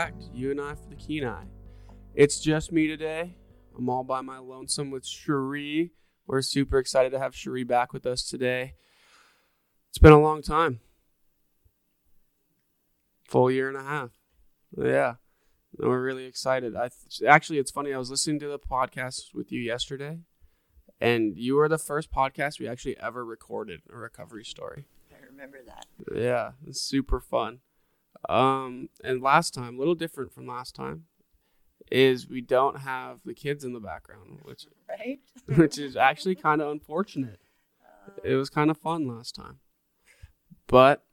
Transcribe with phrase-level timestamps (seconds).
[0.00, 1.44] back to You and I for the Kenai.
[2.14, 3.36] It's just me today.
[3.76, 5.90] I'm all by my lonesome with Shree.
[6.26, 8.76] We're super excited to have Shree back with us today.
[9.90, 10.80] It's been a long time.
[13.28, 14.12] Full year and a half.
[14.74, 15.16] Yeah.
[15.76, 16.74] We're really excited.
[16.74, 16.88] I
[17.28, 20.20] actually it's funny, I was listening to the podcast with you yesterday,
[20.98, 24.86] and you were the first podcast we actually ever recorded a recovery story.
[25.12, 25.84] I remember that.
[26.18, 27.58] Yeah, it's super fun.
[28.28, 31.04] Um, and last time, a little different from last time,
[31.90, 35.20] is we don't have the kids in the background, which Right?
[35.58, 37.40] which is actually kind of unfortunate.
[38.24, 39.60] It was kind of fun last time,
[40.66, 41.04] but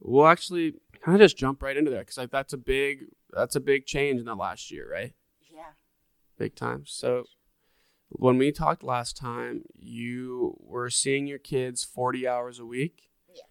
[0.00, 3.56] we'll actually kind of just jump right into there because like that's a big that's
[3.56, 5.14] a big change in the last year, right?
[5.52, 5.72] Yeah.
[6.38, 6.84] Big time.
[6.86, 7.24] So
[8.08, 13.44] when we talked last time, you were seeing your kids forty hours a week, Yes.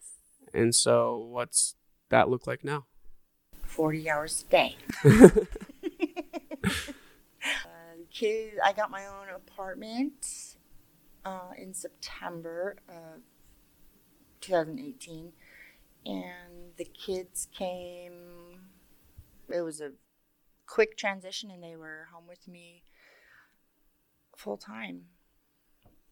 [0.53, 1.75] and so what's
[2.09, 2.85] that look like now?
[3.73, 4.77] 40 hours a day.
[5.03, 5.29] uh,
[8.13, 10.57] kid, I got my own apartment
[11.25, 13.21] uh, in September of
[14.41, 15.33] 2018,
[16.05, 18.61] and the kids came.
[19.49, 19.93] It was a
[20.67, 22.83] quick transition, and they were home with me
[24.37, 25.05] full time,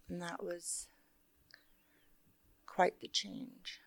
[0.09, 0.87] and that was
[2.65, 3.80] quite the change.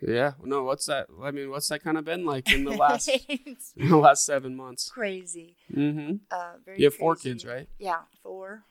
[0.00, 0.32] Yeah.
[0.42, 0.62] No.
[0.64, 1.06] What's that?
[1.22, 3.08] I mean, what's that kind of been like in the last
[3.76, 4.88] in the last seven months?
[4.88, 5.56] crazy.
[5.74, 6.16] Mm-hmm.
[6.30, 7.68] Uh, very You have four kids, right?
[7.78, 8.64] Yeah, four.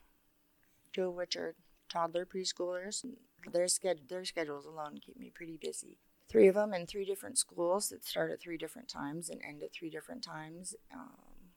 [0.93, 1.55] Two of which are
[1.89, 3.03] toddler preschoolers.
[3.51, 5.97] Their sched- their schedules alone keep me pretty busy.
[6.29, 9.61] Three of them in three different schools that start at three different times and end
[9.61, 10.73] at three different times.
[10.93, 11.51] Um,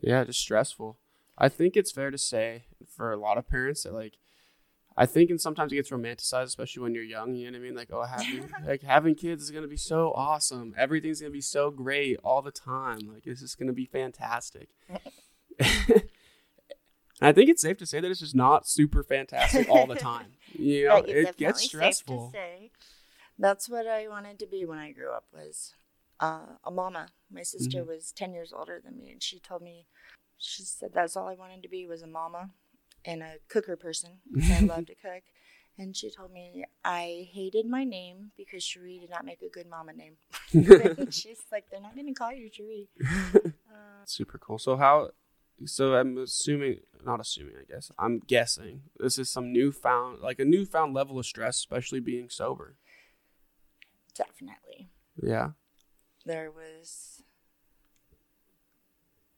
[0.00, 0.98] Yeah, just stressful.
[1.38, 4.18] I think it's fair to say for a lot of parents that like
[4.96, 7.68] I think and sometimes it gets romanticized, especially when you're young, you know what I
[7.68, 7.76] mean?
[7.76, 10.74] Like, oh having like having kids is gonna be so awesome.
[10.76, 13.00] Everything's gonna be so great all the time.
[13.12, 14.68] Like it's just gonna be fantastic.
[17.22, 20.32] I think it's safe to say that it's just not super fantastic all the time.
[20.52, 22.30] You know, it gets stressful.
[22.32, 22.70] say.
[23.38, 25.74] That's what I wanted to be when I grew up was
[26.18, 27.08] uh, a mama.
[27.30, 27.86] My sister Mhm.
[27.88, 29.86] was 10 years older than me and she told me
[30.36, 32.50] she said that's all I wanted to be was a mama
[33.04, 34.18] and a cooker person.
[34.42, 35.22] I love to cook.
[35.78, 39.66] And she told me I hated my name because Shree did not make a good
[39.66, 40.16] mama name.
[41.10, 42.88] She's like, they're not going to call you Shree.
[43.44, 44.58] Uh, Super cool.
[44.58, 45.10] So how?
[45.64, 47.90] So I'm assuming, not assuming, I guess.
[47.98, 52.76] I'm guessing this is some newfound, like a newfound level of stress, especially being sober.
[54.14, 54.88] definitely.
[55.22, 55.50] Yeah.
[56.24, 57.22] there was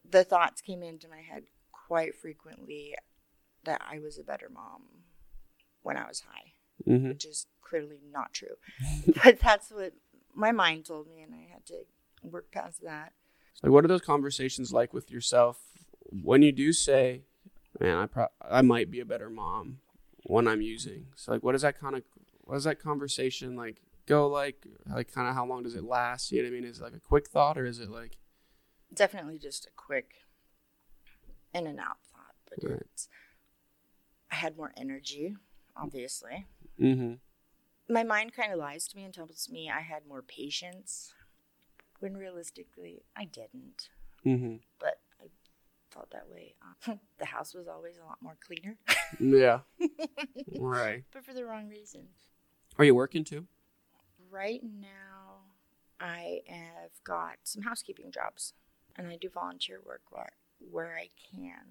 [0.09, 1.45] the thoughts came into my head
[1.89, 2.95] quite frequently
[3.65, 4.83] that I was a better mom
[5.83, 6.53] when I was high,
[6.85, 8.57] hmm which is clearly not true.
[9.25, 9.93] but that's what
[10.35, 11.85] my mind told me, and I had to
[12.23, 13.13] work past that.
[13.63, 15.59] Like, what are those conversations like with yourself
[16.23, 17.23] when you do say,
[17.81, 19.79] "Man, I pro- I might be a better mom
[20.25, 22.03] when I'm using." So, like, what does that kind of,
[22.43, 24.67] what does that conversation like go like?
[24.87, 26.33] Like, kind of how long does it last?
[26.33, 26.65] You know what I mean?
[26.71, 28.17] Is it like a quick thought, or is it like,
[28.93, 30.11] Definitely just a quick
[31.55, 32.81] in and out thought, but Right.
[32.93, 33.09] it's,
[34.33, 35.37] I had more energy,
[35.77, 36.47] obviously.
[36.81, 37.15] mm-hmm,
[37.93, 41.13] my mind kind of lies to me and tells me I had more patience
[42.01, 43.91] when realistically I didn't.
[44.25, 45.27] mm-hmm, But I
[45.91, 46.55] felt that way.
[46.89, 48.79] Uh, the house was always a lot more cleaner,
[49.21, 49.61] yeah,
[50.59, 51.05] right.
[51.13, 52.09] but for the wrong reason.
[52.79, 53.47] Are you working too?
[54.31, 55.43] Right now,
[56.01, 58.55] I have got some housekeeping jobs,
[58.97, 60.31] and I do volunteer work where,
[60.71, 61.67] where I can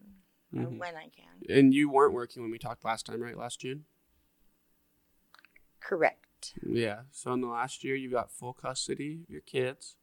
[0.53, 0.77] or Mhm.
[0.79, 1.43] when I can.
[1.49, 3.37] And you weren't working when we talked last time, right?
[3.37, 3.85] Last June.
[5.79, 6.53] Correct.
[6.63, 7.03] Yeah.
[7.11, 9.95] So in the last year, you got full custody of your kids,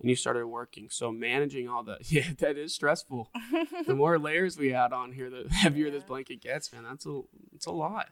[0.00, 0.88] and you started working.
[0.90, 3.30] So managing all that, yeah, that is stressful.
[3.86, 6.84] the more layers we add on here, the heavier this blanket gets, man.
[6.84, 7.22] That's a
[7.54, 8.08] it's a lot.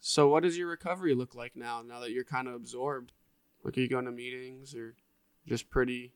[0.00, 1.80] So what does your recovery look like now?
[1.82, 3.12] Now that you're kind of absorbed,
[3.62, 4.96] like are you going to meetings or
[5.46, 6.12] just pretty?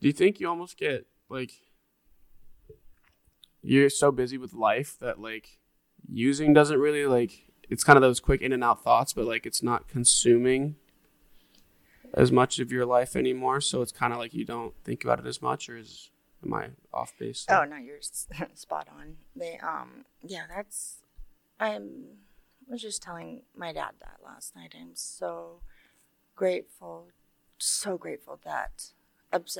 [0.00, 1.52] Do you think you almost get like
[3.62, 5.58] you're so busy with life that like
[6.10, 9.46] using doesn't really like it's kind of those quick in and out thoughts, but like
[9.46, 10.76] it's not consuming
[12.14, 13.60] as much of your life anymore.
[13.60, 16.10] So it's kind of like you don't think about it as much, or is
[16.44, 17.46] am I off base?
[17.48, 18.00] Oh no, you're
[18.54, 19.16] spot on.
[19.34, 20.98] They um yeah, that's
[21.58, 22.04] I'm
[22.68, 24.74] I was just telling my dad that last night.
[24.78, 25.60] I'm so
[26.36, 27.08] grateful,
[27.58, 28.92] so grateful that
[29.32, 29.58] obs-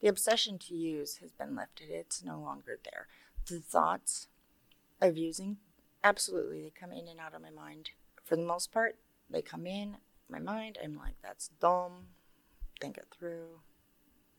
[0.00, 1.90] the obsession to use has been lifted.
[1.90, 3.06] It's no longer there.
[3.46, 4.28] The thoughts
[5.00, 5.58] of using,
[6.02, 7.90] absolutely, they come in and out of my mind.
[8.24, 8.96] For the most part,
[9.28, 9.98] they come in
[10.30, 10.78] my mind.
[10.82, 12.08] I'm like, that's dumb.
[12.80, 13.60] think it through,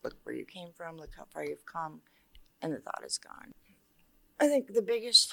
[0.02, 2.02] look where you came from, look how far you've come,
[2.60, 3.52] and the thought is gone.
[4.38, 5.32] I think the biggest,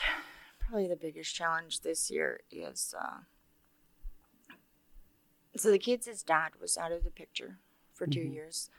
[0.60, 3.20] probably the biggest challenge this year is uh,
[5.56, 7.60] so the kid's dad was out of the picture
[7.94, 8.34] for 2 Mhm.
[8.34, 8.70] years.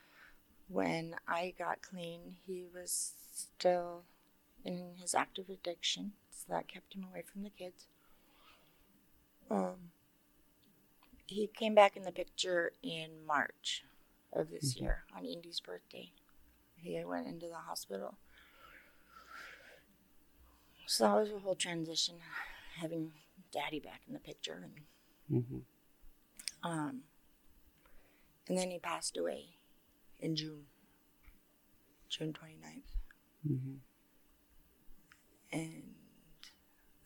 [0.68, 4.06] When I got clean, he was still
[4.64, 7.86] in his active addiction, so that kept him away from the kids.
[9.50, 9.90] Um,
[11.26, 13.84] he came back in the picture in March
[14.32, 14.80] of this Mhm.
[14.80, 16.12] year on Indy's birthday.
[16.76, 18.18] He went into the hospital.
[20.86, 22.16] So that was a whole transition,
[22.76, 23.12] having
[23.52, 24.84] daddy back in the picture, and
[25.30, 25.58] Mm-hmm.
[26.62, 27.04] um,
[28.48, 29.56] and then he passed away
[30.18, 30.66] in June,
[32.08, 32.96] June 29th.
[33.46, 33.76] Mm-hmm.
[35.54, 35.94] And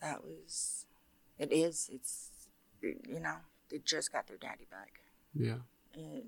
[0.00, 0.86] that was
[1.38, 2.30] it is it's
[2.82, 3.36] you know
[3.70, 5.00] they just got their daddy back
[5.34, 5.58] Yeah.
[5.94, 6.24] and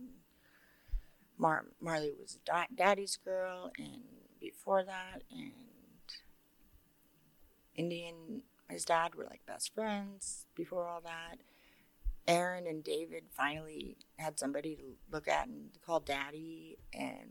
[1.39, 4.03] Mar- marley was da- daddy's girl and
[4.41, 5.53] before that and
[7.75, 11.37] indian his dad were like best friends before all that
[12.29, 17.31] aaron and david finally had somebody to look at and call daddy and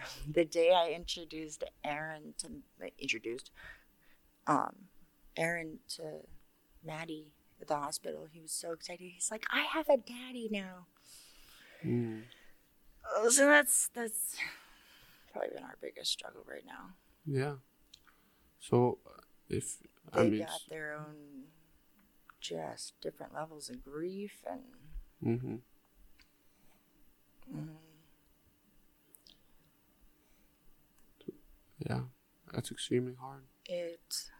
[0.32, 2.48] the day I introduced Aaron to
[2.98, 3.50] introduced
[4.46, 4.74] um
[5.36, 6.02] Aaron to
[6.84, 9.10] Maddie at the hospital, he was so excited.
[9.14, 10.86] He's like, "I have a daddy now."
[11.84, 12.22] Mm.
[13.16, 14.36] Oh, so that's that's
[15.32, 16.94] probably been our biggest struggle right now.
[17.26, 17.54] Yeah.
[18.60, 19.78] So, uh, if
[20.12, 21.44] I They mean, got their own
[22.40, 24.62] just different levels of grief and
[25.24, 25.56] mm-hmm.
[27.54, 27.68] mm,
[31.78, 32.00] yeah,
[32.52, 33.44] that's extremely hard.
[33.66, 34.30] it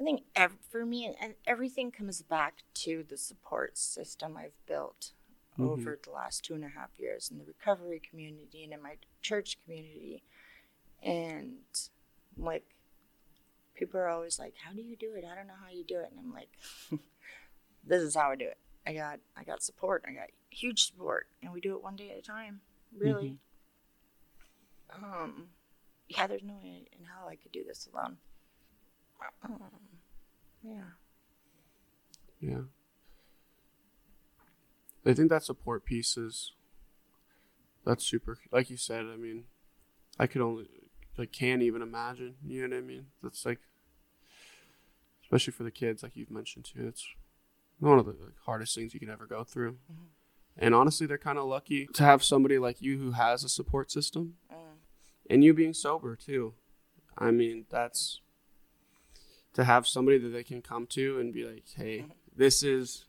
[0.00, 5.12] i think ev- for me and everything comes back to the support system i've built
[5.58, 5.70] Mhm.
[5.70, 8.96] over the last two and a half years in the recovery community and in my
[9.22, 10.24] church community.
[11.00, 11.58] And
[12.36, 12.64] like
[13.74, 15.24] people are always like how do you do it?
[15.24, 16.10] I don't know how you do it.
[16.10, 16.50] And i'm like
[17.84, 18.58] this is how i do it.
[18.84, 20.04] I got i got support.
[20.08, 22.60] I got huge support and we do it one day at a time
[22.96, 23.38] really.
[24.92, 25.50] Um
[26.16, 28.16] yeah there's no way in hell i could do this alone
[29.44, 29.60] um,
[30.62, 30.82] yeah
[32.40, 32.62] Yeah.
[35.06, 36.52] I think that support piece is
[37.84, 38.38] that's super.
[38.50, 39.44] Like you said, I mean,
[40.18, 40.66] I could only
[41.18, 42.36] like can't even imagine.
[42.46, 43.06] You know what I mean?
[43.22, 43.60] That's like,
[45.22, 46.86] especially for the kids, like you've mentioned too.
[46.88, 47.06] It's
[47.80, 49.72] one of the like, hardest things you can ever go through.
[49.92, 50.06] Mhm.
[50.56, 53.90] And honestly, they're kind of lucky to have somebody like you who has a support
[53.90, 54.63] system, Mm.
[55.30, 56.54] And you being sober too.
[57.16, 58.20] I mean, that's
[59.54, 62.06] to have somebody that they can come to and be like, "Hey,
[62.36, 63.04] this is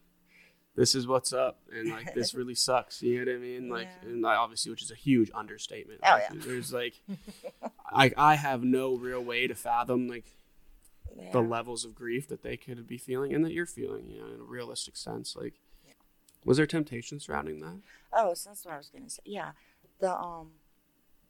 [0.75, 3.01] this is what's up," and like this really sucks.
[3.01, 3.69] You know what I mean?
[3.69, 4.09] Like, Yeah.
[4.09, 6.01] and like, obviously, which is a huge understatement.
[6.03, 6.41] Oh, Like, yeah.
[6.45, 7.01] There's like,
[7.91, 10.25] I I have no real way to fathom like
[11.17, 11.31] yeah.
[11.31, 14.07] the levels of grief that they could be feeling and that you're feeling.
[14.09, 15.35] You know, in a realistic sense.
[15.35, 15.55] Like,
[15.87, 15.93] Yeah.
[16.45, 17.79] was there temptation surrounding that?
[18.13, 19.21] Oh, so that's what I was gonna say.
[19.25, 19.51] Yeah,
[19.99, 20.51] the um,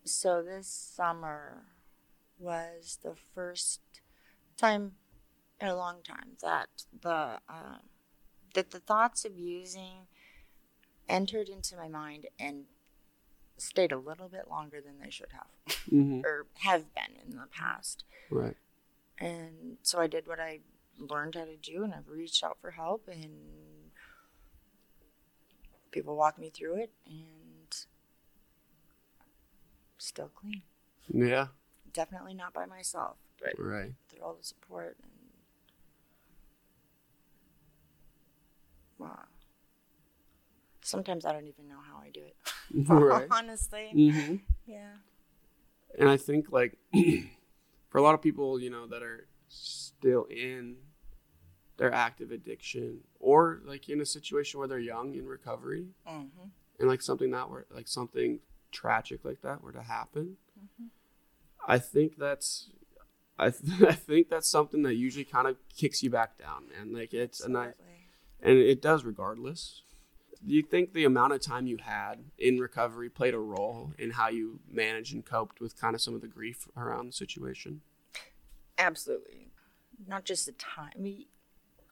[0.06, 1.64] so this summer
[2.38, 3.82] was the first
[4.58, 4.94] time
[5.60, 6.68] in a long time that
[7.02, 7.80] the um,
[8.54, 10.08] that the thoughts of using
[11.10, 12.66] entered into my mind and
[13.58, 16.22] stayed a little bit longer than they should have Mm-hmm.
[16.26, 18.04] or have been in the past.
[18.30, 18.58] Right.
[19.20, 20.60] And so I did what I
[20.98, 23.92] learned how to do, and I've reached out for help, and
[25.92, 27.35] people walk me through it, and
[29.98, 30.62] still clean.
[31.08, 31.48] Yeah.
[31.94, 33.94] Definitely not by myself, but Right.
[34.10, 35.12] through all the support and
[38.98, 39.24] wow.
[40.82, 42.36] Sometimes I don't even know how I do it.
[42.90, 43.28] right.
[43.32, 44.36] Honestly, Mm-hmm.
[44.66, 44.96] yeah.
[45.98, 46.78] And I think like
[47.90, 50.76] for a lot of people, you know, that are still in
[51.78, 56.24] their active addiction or like in a situation where they're young in recovery hmm
[56.80, 58.40] and like something that were like something
[58.76, 60.90] tragic like that were to happen, Mhm.
[61.68, 62.70] I think that's
[63.38, 66.94] I, th- I think that's something that usually kind of kicks you back down, man.
[66.94, 67.74] Like it's a nice,
[68.42, 69.82] and it does regardless.
[70.46, 74.12] Do you think the amount of time you had in recovery played a role in
[74.12, 77.82] how you managed and coped with kind of some of the grief around the situation?
[78.78, 79.52] Absolutely.
[80.06, 80.92] Not just the time.
[80.96, 81.26] I mean,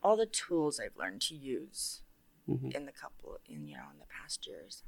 [0.03, 2.01] all the tools I've learned to use
[2.45, 4.83] hmm in the couple in you know in the past years.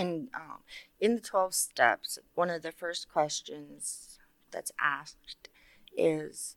[0.00, 0.60] And um,
[0.98, 4.18] in the twelve steps, one of the first questions
[4.50, 5.50] that's asked
[5.94, 6.56] is,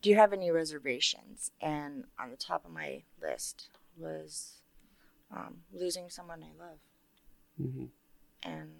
[0.00, 3.68] "Do you have any reservations?" And on the top of my list
[3.98, 4.62] was
[5.30, 6.78] um, losing someone I love.
[7.60, 7.90] Mhm.
[8.42, 8.70] and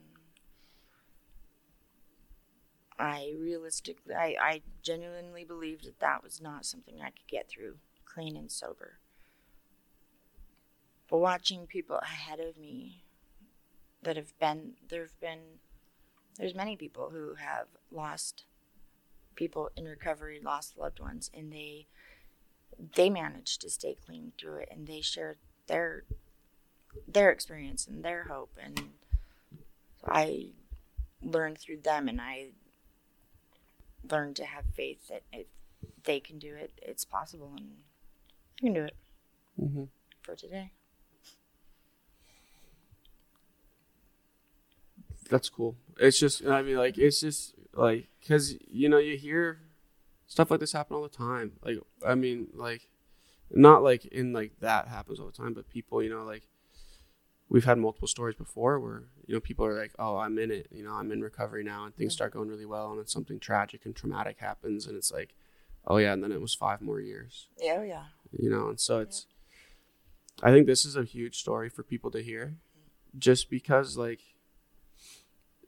[2.98, 7.76] I realistically, I, I genuinely believed that that was not something I could get through
[8.06, 8.98] clean and sober.
[11.08, 13.03] But watching people ahead of me
[14.04, 15.40] that have been, there have been,
[16.38, 18.44] there's many people who have lost
[19.34, 21.86] people in recovery, lost loved ones, and they,
[22.96, 26.04] they managed to stay clean through it, and they shared their,
[27.08, 28.78] their experience and their hope, and
[30.00, 30.48] so I
[31.22, 32.50] learned through them, and I
[34.10, 35.46] learned to have faith that if
[36.04, 37.76] they can do it, it's possible, and
[38.60, 38.96] you can do it
[39.58, 39.88] Mhm.
[40.22, 40.70] for today.
[45.30, 45.76] That's cool.
[45.98, 49.60] It's just, I mean, like, it's just like, cause you know, you hear
[50.26, 51.52] stuff like this happen all the time.
[51.62, 52.88] Like, I mean, like,
[53.50, 56.48] not like in like that happens all the time, but people, you know, like,
[57.48, 60.66] we've had multiple stories before where you know people are like, "Oh, I'm in it,"
[60.70, 63.38] you know, I'm in recovery now, and things start going really well, and then something
[63.38, 65.34] tragic and traumatic happens, and it's like,
[65.86, 68.04] "Oh yeah," and then it was five more years, Yeah, oh, yeah.
[68.36, 69.26] you know, and so it's.
[70.42, 72.56] I think this is a huge story for people to hear,
[73.18, 74.20] just because like.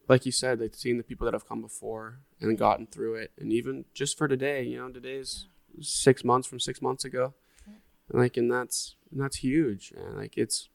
[0.08, 3.32] Like you said, like seeing the people that have come before and gotten through it,
[3.38, 5.46] and even just for today, you know, today's
[5.80, 7.34] six months from six months ago,
[8.10, 10.68] and like, and that's and that's huge, and like it's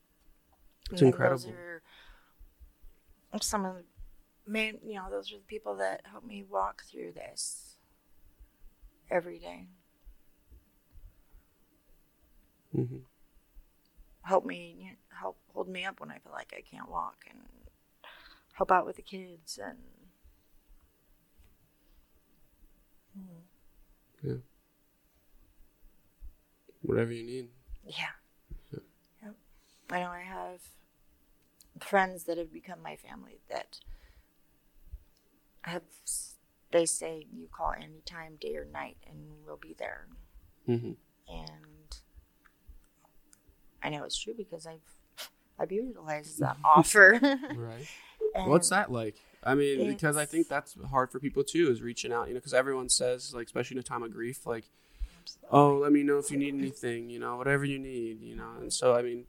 [0.91, 1.49] It's incredible.
[3.31, 3.83] Those are some of the
[4.51, 7.77] main, you know, those are the people that help me walk through this
[9.09, 9.67] every day.
[12.73, 13.03] hmm
[14.23, 17.25] Help me, you know, help hold me up when I feel like I can't walk,
[17.29, 17.39] and
[18.53, 19.77] help out with the kids, and
[24.23, 24.35] yeah
[26.81, 27.49] whatever you need.
[27.85, 27.93] yeah.
[28.71, 28.79] Yeah.
[29.23, 29.35] Yep.
[29.91, 30.61] I know I have
[31.79, 33.79] friends that have become my family that
[35.63, 35.83] have.
[36.71, 40.07] They say you call anytime, day or night, and we'll be there.
[40.65, 40.91] hmm
[41.27, 41.97] and
[43.83, 44.79] I know it's true because I've
[45.59, 47.19] I've utilized that offer.
[47.55, 47.87] Right.
[48.35, 49.15] What's that like?
[49.43, 52.39] I mean, because I think that's hard for people too, is reaching out, you know,
[52.39, 54.65] because everyone says, like, especially in a time of grief, like,
[55.19, 55.49] Absolutely.
[55.51, 58.51] oh, let me know if you need anything, you know, whatever you need, you know.
[58.59, 59.25] And so, I mean,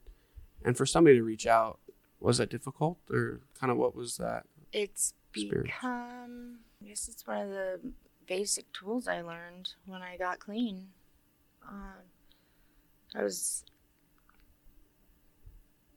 [0.65, 1.79] and for somebody to reach out,
[2.21, 4.45] was that difficult or kind of what was that?
[4.73, 5.73] It's experience?
[5.81, 7.81] become I guess it's one of the
[8.27, 10.89] basic tools I learned when I got clean.
[11.69, 12.03] Um,
[13.15, 13.65] I was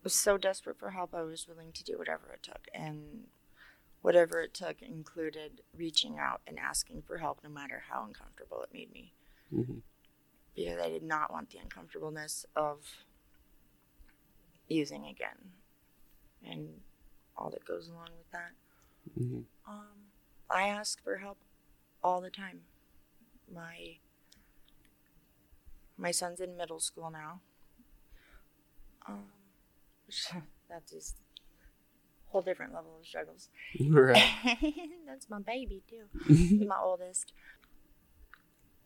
[0.06, 3.26] was so desperate for help I was willing to do whatever it took and
[4.02, 8.70] whatever it took included reaching out and asking for help no matter how uncomfortable it
[8.72, 9.12] made me.
[9.50, 9.80] hmm
[10.56, 12.78] because I did not want the uncomfortableness of
[14.70, 15.52] using again
[16.48, 16.70] and
[17.36, 18.52] all that goes along with that.
[19.18, 20.12] hmm Um,
[20.50, 21.40] I ask for help
[22.04, 22.62] all the time.
[23.54, 23.98] My
[25.98, 27.42] my son's in middle school now.
[29.08, 29.35] Um,
[30.08, 30.28] which,
[30.70, 31.02] that's a
[32.32, 33.50] whole different level of struggles.
[33.90, 34.22] Right.
[35.08, 36.66] that's my baby too.
[36.66, 37.34] My oldest.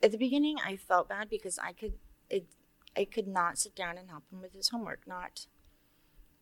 [0.01, 1.93] At the beginning, I felt bad because I could
[2.29, 2.45] it
[2.97, 5.01] I could not sit down and help him with his homework.
[5.07, 5.45] Not,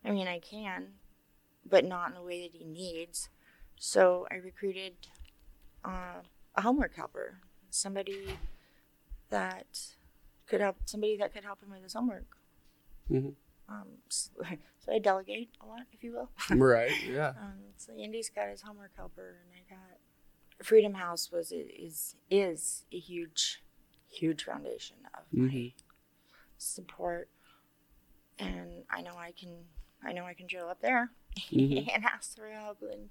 [0.04, 0.94] I mean, I can,
[1.64, 3.28] but not in the way that he needs.
[3.78, 4.94] So I recruited
[5.84, 6.22] uh,
[6.54, 7.38] a homework helper,
[7.70, 8.38] somebody
[9.30, 9.80] that
[10.46, 12.26] could help somebody that could help him with his homework.
[13.08, 13.30] hmm
[13.68, 14.30] Um, so,
[14.78, 16.30] so I delegate a lot, if you will.
[16.56, 16.92] Right.
[17.06, 17.32] Yeah.
[17.40, 19.98] Um, so Andy's got his homework helper, and I got
[20.66, 23.62] Freedom House was is is a huge,
[24.10, 25.74] huge foundation of my Mhm.
[26.56, 27.28] support,
[28.40, 29.66] and I know I can
[30.02, 31.12] I know I can drill up there
[31.50, 31.88] Mhm.
[31.94, 32.82] and ask for help.
[32.82, 33.10] And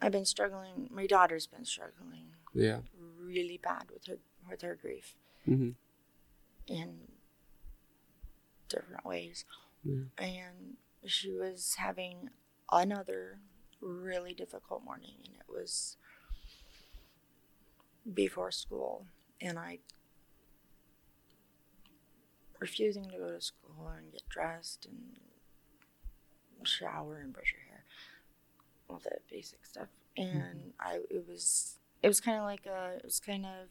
[0.00, 0.88] I've been struggling.
[0.90, 2.80] My daughter's been struggling Yeah.
[2.96, 4.18] really bad with her
[4.48, 5.70] with her grief hmm
[6.66, 7.06] in
[8.70, 9.44] different ways.
[9.84, 10.04] Yeah.
[10.18, 12.30] And she was having
[12.72, 13.40] another
[13.80, 15.96] really difficult morning, and it was
[18.14, 19.06] before school,
[19.40, 19.78] and I
[22.58, 27.84] refusing to go to school and get dressed and shower and brush your hair,
[28.88, 29.88] all that basic stuff.
[30.18, 30.36] Mm-hmm.
[30.36, 33.68] And I, it was, it was kind of like a, it was kind of,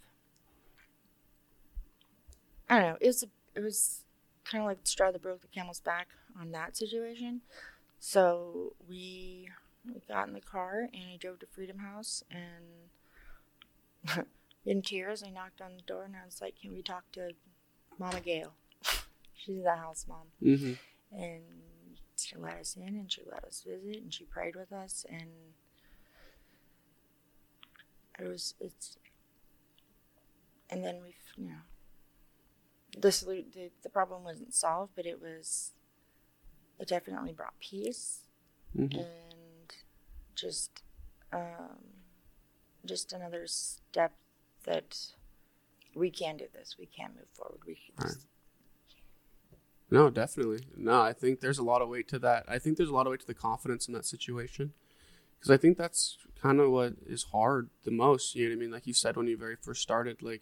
[2.67, 4.05] I don't know, it was, a, it was
[4.49, 6.07] kind of like the straw that broke the camel's back
[6.39, 7.41] on that situation.
[7.99, 9.49] So we,
[9.85, 12.89] we got in the car and I drove to Freedom House and
[14.65, 17.31] in tears I knocked on the door and I was like, "Can we talk to
[17.97, 18.53] Mama Gail?
[19.35, 20.73] She's the house mom." hmm
[21.11, 21.43] And
[22.17, 25.29] she let us in and she let us visit and she prayed with us and
[28.19, 28.97] it was it's
[30.69, 31.61] and then we've you know
[32.97, 35.71] the, solu- the the problem wasn't solved but it was
[36.79, 38.21] it definitely brought peace
[38.75, 38.93] Mhm.
[38.93, 39.73] and
[40.35, 40.83] just
[41.33, 41.79] um,
[42.85, 44.13] just another step
[44.65, 44.97] that
[45.95, 48.17] we can do this we can move forward we can Right.
[49.91, 50.59] No, definitely.
[50.77, 52.45] No, I think there's a lot of weight to that.
[52.47, 54.73] I think there's a lot of weight to the confidence in that situation.
[55.37, 58.35] Because I think that's kind of what is hard the most.
[58.35, 58.71] You know what I mean?
[58.71, 60.41] Like you said when you very first started, like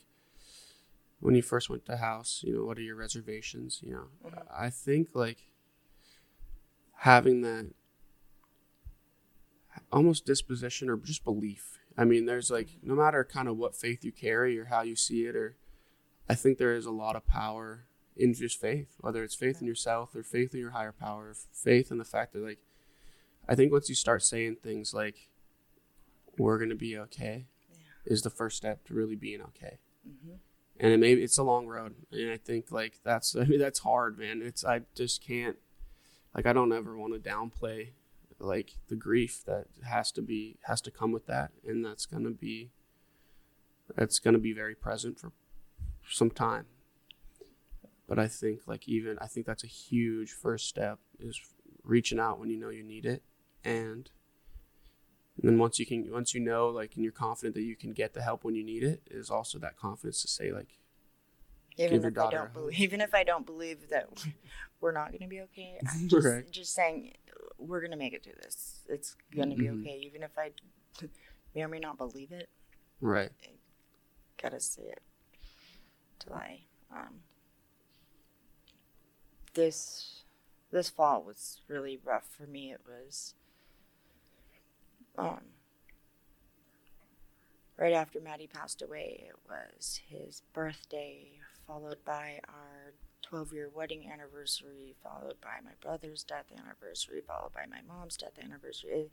[1.19, 3.81] when you first went to house, you know, what are your reservations?
[3.83, 4.47] You know, Mhm.
[4.51, 5.51] I think like
[6.99, 7.73] having that
[9.91, 11.79] almost disposition or just belief.
[11.97, 14.95] I mean, there's like, no matter kind of what faith you carry or how you
[14.95, 15.57] see it, or
[16.29, 19.67] I think there is a lot of power in just faith, whether it's faith in
[19.67, 22.59] yourself or faith in your higher power, faith in the fact that like
[23.47, 25.29] I think once you start saying things like
[26.37, 27.77] we're gonna be okay Yeah.
[28.05, 29.79] is the first step to really being okay.
[30.03, 30.35] hmm
[30.79, 31.95] And it may it's a long road.
[32.11, 34.41] And I think like that's I mean that's hard, man.
[34.41, 35.57] It's I just can't
[36.35, 37.89] like I don't ever want to downplay
[38.39, 42.29] like the grief that has to be has to come with that and that's gonna
[42.29, 42.69] be
[43.95, 45.31] that's gonna be very present for
[46.09, 46.65] some time.
[48.07, 51.39] But I think like even I think that's a huge first step is
[51.83, 53.23] reaching out when you know you need it
[53.63, 54.09] and
[55.41, 57.91] and then once you can once you know like and you're confident that you can
[57.93, 60.77] get the help when you need it is also that confidence to say like
[61.77, 64.09] even Give if I don't believe, even if I don't believe that
[64.81, 66.51] we're not going to be okay, I'm just, Right.
[66.51, 67.13] just saying
[67.59, 68.81] we're going to make it through this.
[68.89, 69.81] It's going to be Mhm.
[69.81, 70.51] okay, even if I
[71.55, 72.49] may or may not believe it.
[72.99, 73.31] right
[74.41, 75.01] Gotta see it
[76.19, 76.59] till I.
[76.91, 77.21] Um,
[79.53, 80.23] this
[80.71, 82.71] this fall was really rough for me.
[82.71, 83.33] It was
[85.17, 85.39] um,
[87.77, 89.27] right after Maddie passed away.
[89.29, 96.23] It was his birthday, followed by our 12 year wedding anniversary, followed by my brother's
[96.23, 99.09] death anniversary, followed by my mom's death anniversary.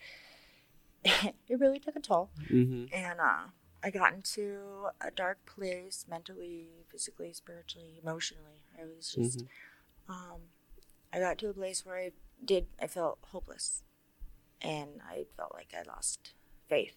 [1.05, 2.95] It, it really took a toll mm-hmm.
[2.95, 3.49] and uh,
[3.85, 8.65] I got into a dark place mentally, physically, spiritually, emotionally.
[8.81, 9.45] I was just,
[10.09, 10.41] um,
[11.13, 12.13] I got to a place where I
[12.43, 13.83] did, I felt hopeless,
[14.65, 16.33] and I felt like I lost
[16.69, 16.97] faith.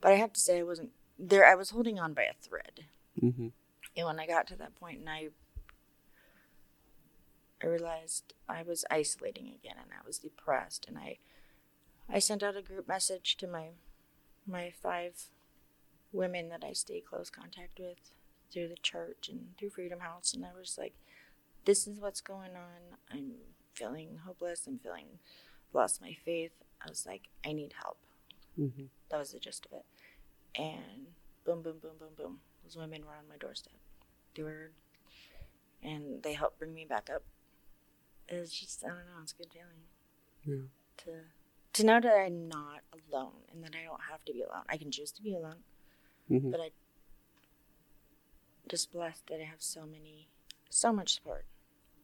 [0.00, 1.46] But I have to say, I wasn't there.
[1.46, 2.86] I was holding on by a thread,
[3.22, 3.48] Mm-hmm.
[3.96, 5.28] and when I got to that point, and I,
[7.62, 11.18] I realized I was isolating again, and I was depressed, and I,
[12.08, 13.68] I sent out a group message to my
[14.46, 15.14] my five
[16.12, 17.98] women that I stay close contact with
[18.52, 20.94] through the church and through Freedom House, and I was like,
[21.64, 22.98] "This is what's going on.
[23.10, 23.32] I'm
[23.76, 24.66] feeling hopeless.
[24.66, 25.18] I'm feeling
[25.72, 26.52] lost my faith."
[26.84, 27.98] I was like, "I need help."
[28.58, 28.84] Mm-hmm.
[29.10, 29.84] That was the gist of it.
[30.58, 31.08] And
[31.44, 32.40] boom, boom, boom, boom, boom.
[32.64, 33.74] Those women were on my doorstep.
[34.34, 34.70] They were,
[35.82, 37.22] and they helped bring me back up.
[38.28, 39.84] It's just, I don't know, it's a good feeling
[40.44, 40.66] Yeah.
[41.04, 41.12] to
[41.74, 44.64] to know that I'm not alone and that I don't have to be alone.
[44.68, 45.62] I can choose to be alone,
[46.30, 46.50] Mm-hmm.
[46.50, 46.70] but I
[48.68, 50.28] just blessed that I have so many,
[50.70, 51.44] so much support.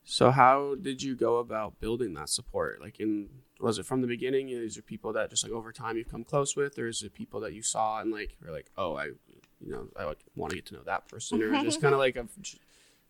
[0.04, 2.80] So how did you go about building that support?
[2.80, 3.28] Like in
[3.60, 4.48] was it from the beginning?
[4.48, 7.14] Is there people that just like over time you've come close with, or is it
[7.14, 10.56] people that you saw and like were like, oh, I, you know, I want to
[10.56, 12.26] get to know that person, or just kind of like a,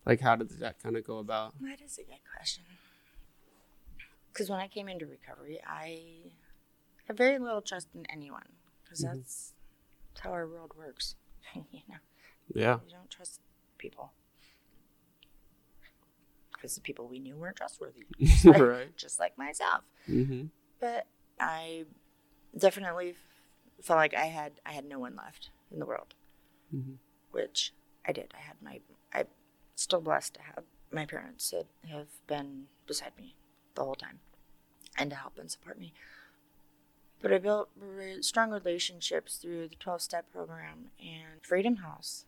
[0.05, 1.55] like how did that kind of go about?
[1.61, 2.63] That is a good question.
[4.31, 6.31] Because when I came into recovery, I
[7.07, 8.47] have very little trust in anyone
[8.83, 9.13] because Mhm.
[9.15, 9.53] that's,
[10.13, 11.15] that's how our world works.
[11.55, 11.97] you know,
[12.53, 12.79] Yeah.
[12.85, 13.41] you don't trust
[13.77, 14.13] people
[16.63, 18.97] because the people we knew weren't trustworthy, just like, right.
[18.97, 19.81] just like myself.
[20.09, 20.45] Mm-hmm.
[20.79, 21.07] But
[21.41, 21.83] I
[22.57, 23.15] definitely
[23.81, 26.13] felt like I had I had no one left in the world,
[26.73, 26.93] Mm-hmm.
[27.31, 27.73] which
[28.07, 28.33] I did.
[28.37, 28.79] I had my
[29.13, 29.27] I'm
[29.75, 33.35] still blessed to have my parents that have been beside me
[33.75, 34.19] the whole time
[34.97, 35.93] and to help and support me.
[37.21, 42.25] But I built re- strong relationships through the 12 step program and Freedom House.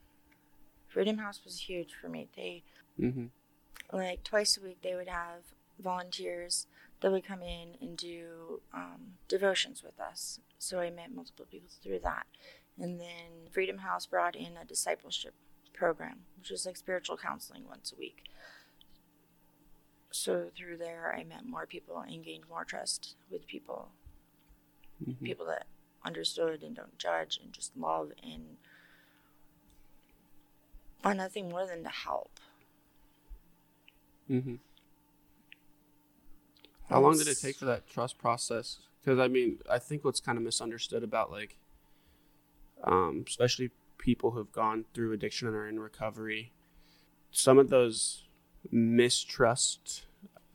[0.88, 2.28] Freedom House was huge for me.
[2.36, 2.64] They
[3.00, 3.26] Mm-hmm.
[3.92, 5.42] Like twice a week they would have
[5.80, 6.68] volunteers
[7.02, 10.40] that would come in and do um, devotions with us.
[10.58, 12.26] So i met multiple people through that.
[12.80, 15.34] And then freedom house brought in a discipleship
[15.74, 18.24] program which was like spiritual counseling once a week.
[20.12, 23.90] So through there i met more people and gained more trust with people.
[25.04, 25.26] Mm-hmm.
[25.26, 25.66] people that
[26.06, 28.56] understood and don't judge and just love and
[31.04, 32.40] want nothing more than to help
[34.30, 34.56] Mm-hmm.
[36.90, 38.80] How long did it take for that trust process?
[39.04, 41.58] Because I mean, I think what's kind of misunderstood about like,
[42.84, 46.52] um, especially people who've gone through addiction and are in recovery,
[47.32, 48.24] some of those
[48.72, 50.06] mistrust.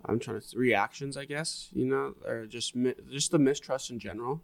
[0.04, 3.98] I'm trying to reactions, I guess you know, or just mi- just the mistrust in
[3.98, 4.42] general,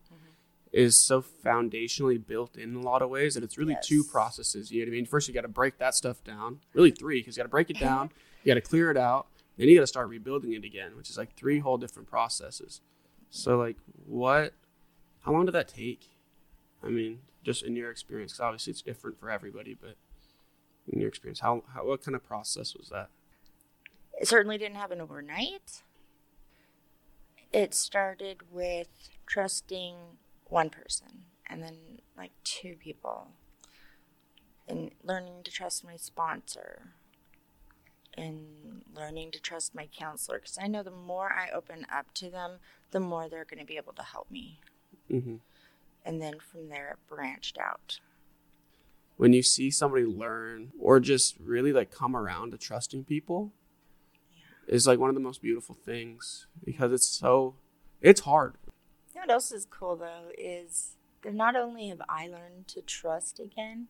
[0.73, 4.71] is so foundationally built in a lot of ways that it's really two processes.
[4.71, 5.07] You know what I mean?
[5.07, 6.61] First, you got to break that stuff down.
[6.75, 8.11] Really, three, because you got to break it down,
[8.47, 11.11] you got to clear it out, then you got to start rebuilding it again, which
[11.11, 12.81] is like three whole different processes.
[13.29, 14.55] So, like, what?
[15.23, 16.11] How long did that take?
[16.81, 19.97] I mean, just in your experience, 'cause obviously it's different for everybody, but
[20.87, 23.09] in your experience, how, how what kind of process was that?
[24.21, 25.83] It certainly didn't happen overnight.
[27.53, 29.97] It started with trusting
[30.45, 33.33] one person and then like two people
[34.69, 36.93] and learning to trust my sponsor
[38.17, 42.31] and learning to trust my counselor because I know the more I open up to
[42.31, 42.59] them,
[42.91, 44.61] the more they're going to be able to help me.
[45.11, 45.37] Mm-hmm.
[46.05, 48.01] And then from there, it branched out.
[49.17, 53.53] When you see somebody learn or just really like come around to trusting people,
[54.35, 54.75] yeah.
[54.75, 57.55] is like one of the most beautiful things because it's so
[58.01, 58.55] it's hard.
[59.15, 62.83] You know what else is cool though is that not only have I learned to
[62.83, 63.89] trust again,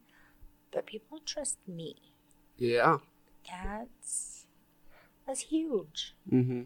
[0.73, 1.97] but people trust me.
[2.57, 2.99] Yeah.
[3.51, 4.47] That's
[5.27, 6.15] that's huge.
[6.31, 6.63] Mm-hmm.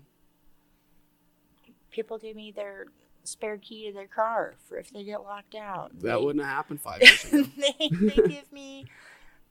[1.90, 2.86] People give me their
[3.24, 5.92] spare key to their car for if they get locked out.
[6.00, 7.42] That They- wouldn't have happened five years ago.
[7.56, 8.86] they, they give me,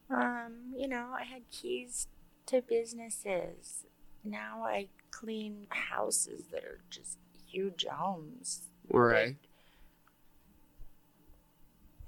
[0.10, 2.08] um, you know, I had keys
[2.48, 3.86] to businesses.
[4.24, 8.68] Now I clean houses that are just huge homes.
[8.89, 9.36] right.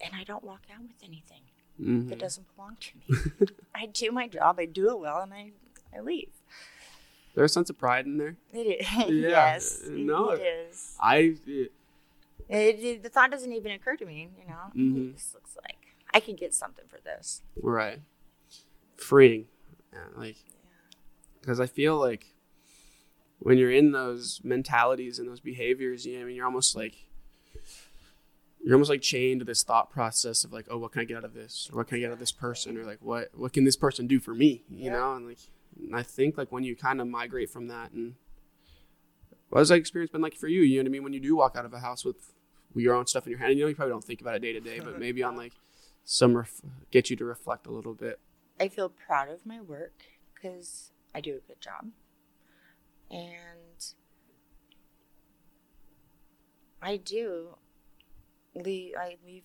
[0.03, 1.41] And I don't walk out with anything
[1.79, 2.09] Mm-hmm.
[2.09, 3.47] that doesn't belong to me.
[3.75, 5.51] I do my job, I do it well, and I,
[5.95, 6.29] I leave.
[7.33, 8.35] There's a sense of pride in there.
[8.53, 8.87] It is.
[9.09, 10.31] Yeah, yes, no.
[10.31, 10.95] it is.
[10.99, 11.71] I It,
[12.49, 14.71] it- the thought doesn't even occur to me, you know?
[14.75, 15.13] Mhm.
[15.13, 15.77] This looks like
[16.13, 17.41] I could get something for this.
[17.61, 17.99] right.
[18.97, 19.45] Freeing,
[19.93, 20.35] yeah, like,
[21.39, 22.35] because I feel like
[23.39, 27.07] when you're in those mentalities and those behaviors, you know, I mean, you're almost like
[28.63, 31.17] you're almost like chained to this thought process of like, oh, what can I get
[31.17, 33.29] out of this, or what can I get out of this person, or like, what
[33.33, 34.93] what can this person do for me, you Yeah.
[34.93, 35.15] know?
[35.15, 35.39] And like,
[35.79, 38.15] and I think like when you kind of migrate from that, and
[39.49, 40.61] what has that experience been like for you?
[40.61, 41.03] You know what I mean?
[41.03, 42.33] When you do walk out of a house with
[42.75, 44.53] your own stuff in your hand, you know, you probably don't think about it day
[44.53, 45.53] to day, but maybe on like
[46.05, 48.19] some ref- get you to reflect a little bit.
[48.59, 50.03] I feel proud of my work
[50.35, 51.87] because I do a good job.
[53.09, 53.85] And
[56.81, 57.57] I do
[58.55, 59.43] leave, I leave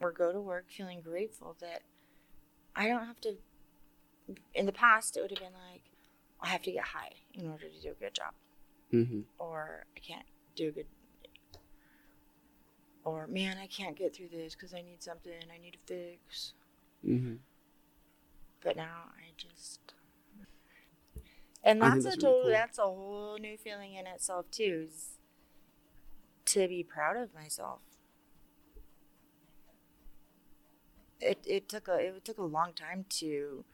[0.00, 1.82] or go to work feeling grateful that
[2.74, 3.34] I don't have to.
[4.54, 5.82] In the past, it would have been like,
[6.40, 8.32] I have to get high in order to do a good job,
[8.92, 9.20] Mm-hmm.
[9.38, 10.24] or I can't
[10.56, 10.86] do a good,
[13.04, 16.52] or man, I can't get through this because I need something I need to fix.
[17.06, 17.36] Mm-hmm.
[18.62, 19.94] but now I just
[21.64, 22.50] and that's, that's a really total cool.
[22.50, 25.18] that's a whole new feeling in itself too is
[26.44, 27.80] to be proud of myself
[31.20, 33.64] it, it took a it took a long time to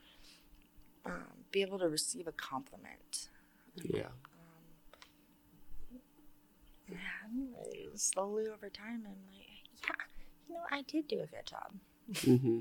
[1.05, 3.29] um, be able to receive a compliment
[3.83, 4.09] Yeah.
[6.89, 6.97] yeah,
[7.95, 9.47] slowly over time I'm like
[9.89, 9.95] yeah
[10.49, 11.73] you know I did do a good job
[12.13, 12.61] Mm-hmm.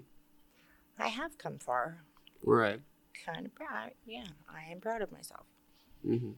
[0.97, 2.03] I have come far
[2.43, 2.81] Right.
[3.25, 5.45] kind of proud yeah I am proud of myself
[6.05, 6.31] Mm-hmm.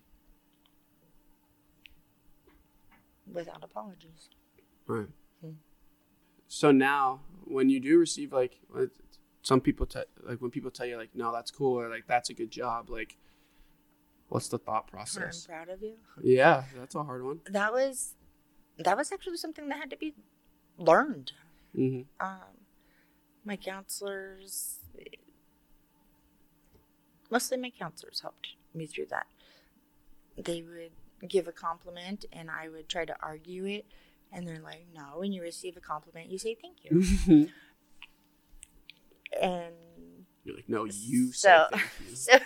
[3.31, 4.29] without apologies
[4.85, 5.07] Right.
[5.41, 5.51] Hmm.
[6.47, 8.59] So now, when you do receive like,
[9.41, 12.29] some people te- like when people tell you like, no, that's cool, or like that's
[12.29, 13.17] a good job, like,
[14.27, 15.45] what's the thought I'm process?
[15.45, 15.95] proud of you.
[16.21, 17.39] Yeah, that's a hard one.
[17.49, 18.15] That was
[18.77, 20.13] that was actually something that had to be
[20.77, 21.31] learned.
[21.75, 22.25] Mm-hmm.
[22.25, 22.65] Um,
[23.45, 24.79] my counselors,
[27.29, 29.27] mostly my counselors, helped me through that.
[30.37, 33.85] They would give a compliment, and I would try to argue it,
[34.31, 37.43] and they're like, "No, when you receive a compliment, you say thank you." Mm-hmm.
[39.41, 39.73] and
[40.43, 42.37] You're like, no, you So- say thank you, so,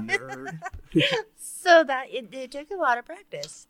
[0.00, 0.58] nerd.
[1.36, 3.66] so that it, it took a lot of practice.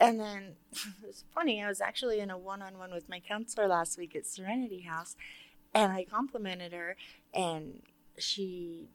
[0.00, 3.20] And then it was funny, I was actually in a one on one with my
[3.20, 5.16] counselor last week at Serenity House,
[5.74, 6.96] and I complimented her,
[7.32, 7.82] and
[8.18, 8.88] she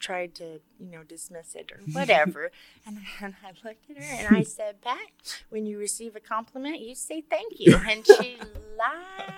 [0.00, 2.50] tried to, you know, dismiss it or whatever.
[2.86, 4.98] and, and I looked at her and I said, Pat,
[5.50, 7.76] when you receive a compliment, you say thank you.
[7.88, 8.38] And she
[8.78, 9.32] laughed.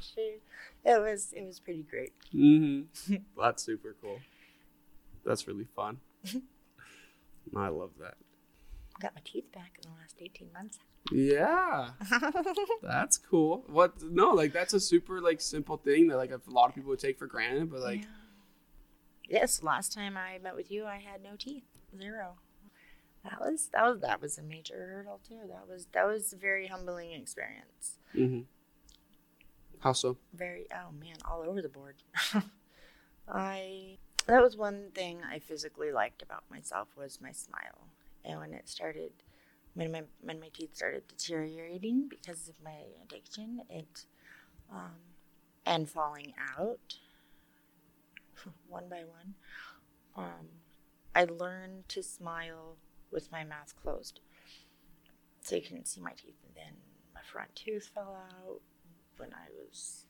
[0.00, 0.38] She,
[0.84, 2.12] it was it was pretty great.
[2.34, 3.14] mm-hmm.
[3.40, 4.18] That's super cool.
[5.24, 5.98] That's really fun.
[7.56, 8.14] I love that.
[9.00, 10.78] got my teeth back in the last 18 months.
[11.12, 11.90] Yeah,
[12.82, 13.62] that's cool.
[13.68, 14.02] What?
[14.02, 16.98] No, like that's a super like simple thing that like a lot of people would
[16.98, 18.06] take for granted, but like, Yeah.
[19.28, 21.64] Yes, last time I met with you, I had no teeth,
[21.98, 22.36] zero.
[23.24, 25.40] That was that was that was a major hurdle too.
[25.48, 27.98] That was that was a very humbling experience.
[28.12, 28.40] hmm
[29.80, 30.16] how so?
[30.32, 31.96] Very oh man, all over the board.
[33.28, 37.88] I that was one thing I physically liked about myself was my smile,
[38.24, 39.12] and when it started,
[39.74, 44.06] when my when my teeth started deteriorating because of my addiction, it
[44.72, 44.96] um,
[45.66, 46.96] and falling out
[48.68, 49.34] one by one,
[50.16, 50.48] um,
[51.14, 52.76] I learned to smile
[53.10, 54.20] with my mouth closed,
[55.42, 56.36] so you couldn't see my teeth.
[56.46, 56.74] And then
[57.14, 58.60] my front tooth fell out
[59.16, 60.06] when I was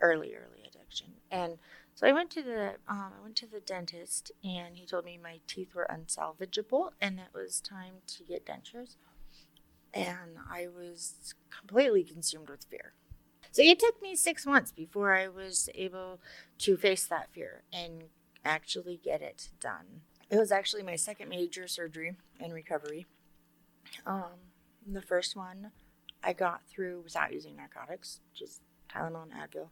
[0.00, 1.58] early, early addiction, and
[1.94, 5.16] so I went to the um, I went to the dentist, and he told me
[5.16, 8.96] my teeth were unsalvageable, and it was time to get dentures.
[9.92, 12.94] And I was completely consumed with fear.
[13.54, 16.18] So it took me six months before I was able
[16.58, 18.02] to face that fear and
[18.44, 20.00] actually get it done.
[20.28, 23.06] It was actually my second major surgery and recovery.
[24.06, 24.32] Um,
[24.84, 25.70] the first one
[26.20, 28.60] I got through without using narcotics, just
[28.92, 29.68] Tylenol and Advil.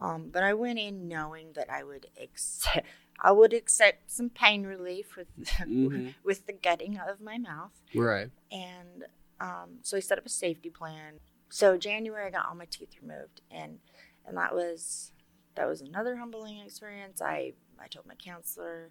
[0.00, 2.86] Um, but I went in knowing that I would accept,
[3.20, 5.26] I would accept some pain relief with
[5.66, 6.14] Mhm.
[6.22, 8.30] with the gutting of my mouth, Right.
[8.52, 9.06] and
[9.40, 11.14] um, so I set up a safety plan.
[11.48, 13.78] So January I got all my teeth removed, and
[14.26, 15.12] and that was
[15.54, 17.20] that was another humbling experience.
[17.22, 18.90] I I told my counselor.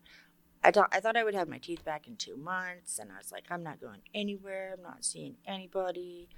[0.64, 3.18] I thought I thought I would have my teeth back in two months, and I
[3.18, 4.76] was like, I'm not going anywhere.
[4.78, 6.30] I'm not seeing anybody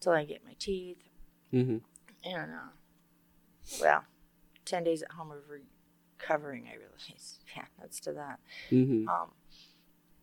[0.00, 0.98] till I get my teeth.
[1.50, 1.78] hmm
[2.24, 2.72] And uh,
[3.80, 4.04] well,
[4.64, 8.40] ten days at home of recovering, I realized, yeah, that's to that.
[8.70, 9.30] hmm Um,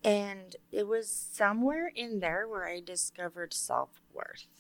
[0.04, 4.57] and it was somewhere in there where I discovered self worth.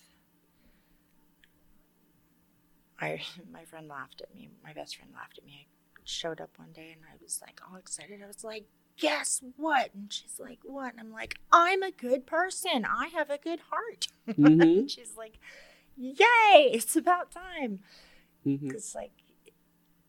[3.00, 4.50] I my friend laughed at me.
[4.64, 5.68] My best friend laughed at me.
[5.98, 8.22] I showed up one day and I was like all excited.
[8.24, 8.66] I was like,
[8.98, 12.86] "Guess what?" And she's like, "What?" And I'm like, "I'm a good person.
[12.86, 14.90] I have a good heart." Mhm.
[14.90, 15.40] she's like,
[15.96, 16.72] "Yay!
[16.74, 17.80] It's about time."
[18.44, 19.12] because like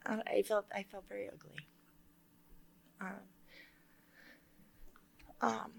[0.06, 1.66] I I felt I felt very ugly.
[3.00, 3.10] Um,
[5.40, 5.70] um,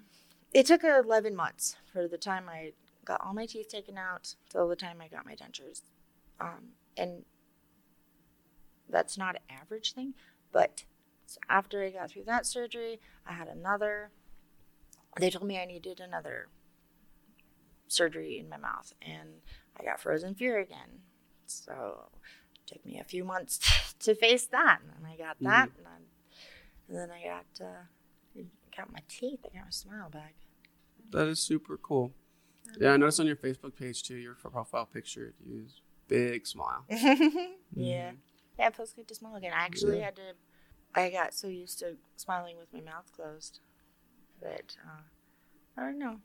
[0.54, 2.72] it took 11 months for the time I
[3.06, 5.82] got all my teeth taken out till the time I got my dentures,
[6.40, 7.24] um, and
[8.90, 10.14] that's not an average thing.
[10.52, 10.84] But
[11.26, 14.12] so after I got through that surgery, I had another.
[15.20, 16.48] They told me I needed another
[17.88, 19.30] surgery in my mouth, and
[19.80, 21.02] I got frozen fear again.
[21.46, 22.10] So
[22.68, 26.02] took me a few months to face that, and I got that, and, then,
[26.88, 28.44] and then I got uh,
[28.76, 29.40] got my teeth.
[29.46, 30.36] I got my smile back.
[31.12, 32.12] That is super cool.
[32.80, 36.86] Yeah, I noticed on your Facebook page too, your profile picture, you use big smile.
[36.90, 38.14] yeah, yeah,
[38.68, 39.54] it feels good to smile again.
[39.54, 40.06] I actually Yeah.
[40.06, 40.34] had to.
[40.96, 43.62] I got so used to smiling with my mouth closed
[44.42, 45.04] that uh,
[45.78, 46.22] I don't know.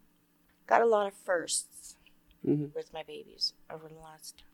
[0.67, 1.97] Got a lot of firsts
[2.45, 4.45] hmm with my babies over the last.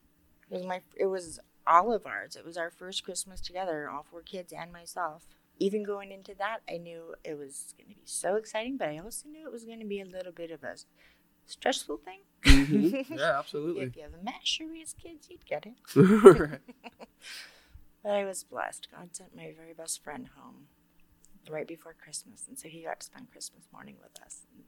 [0.49, 0.81] It was my.
[0.97, 2.35] It was all of ours.
[2.35, 5.27] It was our first Christmas together, all four kids and myself.
[5.59, 8.97] Even going into that, I knew it was going to be so exciting, but I
[8.99, 10.75] also knew it was going to be a little bit of a
[11.45, 12.21] stressful thing.
[12.43, 13.85] hmm Yeah, absolutely.
[13.85, 15.75] if you have a mastery kids, you'd get it.
[18.03, 18.87] But I was blessed.
[18.91, 20.67] God sent my very best friend home
[21.49, 24.47] right before Christmas, and so he got to spend Christmas morning with us.
[24.55, 24.63] And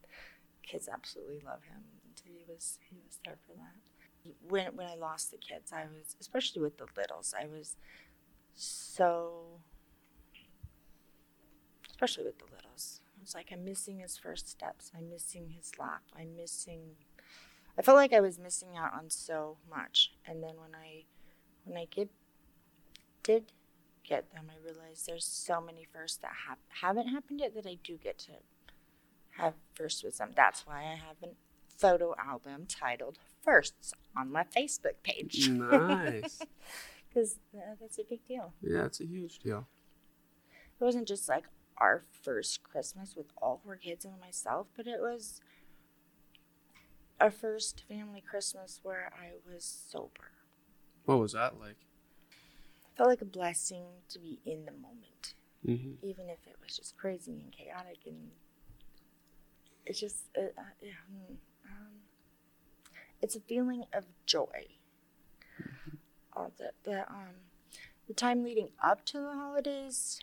[0.62, 1.84] kids absolutely love him.
[2.06, 4.32] And he was he was there for that.
[4.48, 7.34] When when I lost the kids, I was especially with the littles.
[7.40, 7.76] I was
[8.56, 9.62] so,
[11.90, 13.02] especially with the littles.
[13.24, 14.92] I was like, I'm missing his first steps.
[14.94, 16.02] I'm missing his laugh.
[16.14, 16.98] I'm missing.
[17.80, 20.12] I felt like I was missing out on so much.
[20.28, 21.06] And then when I
[21.64, 22.10] when I get
[23.24, 23.54] did
[24.04, 27.78] get them, I realized there's so many firsts that have, haven't happened yet that I
[27.82, 28.32] do get to
[29.38, 30.32] have firsts with them.
[30.36, 31.30] That's why I have a
[31.70, 35.48] photo album titled Firsts on my Facebook page.
[35.50, 36.42] nice.
[37.10, 38.54] Because uh, that's a big deal.
[38.60, 39.68] Yeah, it's a huge deal.
[40.50, 41.44] It wasn't just like
[41.78, 45.42] our first Christmas with all four kids and myself, but it was
[47.20, 50.32] our first family Christmas where I was sober.
[51.06, 51.78] What was that like?
[52.96, 55.34] felt like a blessing to be in the moment.
[55.66, 58.30] hmm even if it was just crazy and chaotic and
[59.86, 61.94] it's just uh, uh, mm, um,
[63.22, 64.68] it's a feeling of joy
[66.36, 67.36] uh, the, the um
[68.08, 70.20] the time leading up to the holidays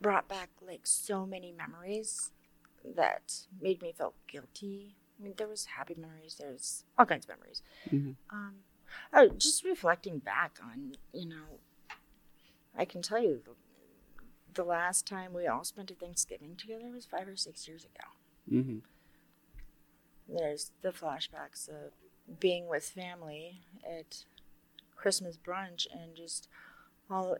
[0.00, 2.30] brought back like so many memories
[2.84, 4.96] that made me feel guilty.
[5.18, 6.36] I mean, there was happy memories.
[6.38, 7.62] There's all kinds of memories.
[7.90, 8.16] Mhm.
[8.30, 8.54] Um,
[9.12, 11.60] oh, just reflecting back on, you know,
[12.76, 13.52] I can tell you the,
[14.54, 18.08] the last time we all spent a Thanksgiving together was five or six years ago.
[18.50, 18.78] Mm-hmm.
[20.28, 21.92] There's the flashbacks of
[22.38, 24.24] being with family at
[24.96, 26.48] Christmas brunch and just
[27.10, 27.36] all,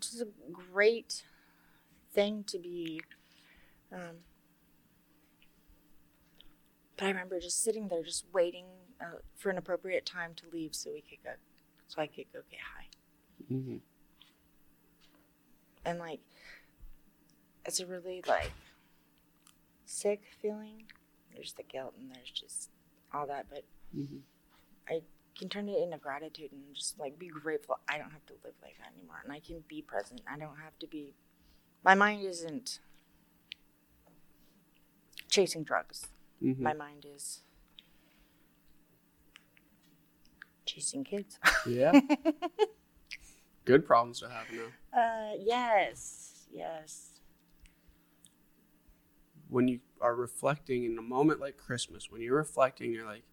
[0.00, 1.24] just a great
[2.14, 3.00] thing to be.
[3.92, 4.22] Um,
[6.96, 8.66] but I remember just sitting there, just waiting
[9.00, 11.30] uh, for an appropriate time to leave, so we could go,
[11.88, 13.52] so I could go get high.
[13.52, 13.76] Mm-hmm.
[15.84, 16.20] And like,
[17.66, 18.52] it's a really like
[19.84, 20.84] sick feeling.
[21.34, 22.70] There's the guilt and there's just
[23.12, 23.64] all that, but
[23.96, 24.16] Mm-hmm.
[24.88, 25.00] I
[25.38, 27.78] can turn it into gratitude and just like be grateful.
[27.88, 30.20] I don't have to live like that anymore, and I can be present.
[30.30, 31.14] I don't have to be.
[31.84, 32.80] My mind isn't
[35.28, 36.06] chasing drugs.
[36.42, 36.62] Mm-hmm.
[36.62, 37.40] My mind is
[40.64, 41.38] chasing kids.
[41.66, 42.00] Yeah.
[43.66, 44.98] Good problems to have now.
[44.98, 47.20] Uh, yes, yes.
[49.48, 53.24] When you are reflecting in a moment like Christmas, when you're reflecting, you're like,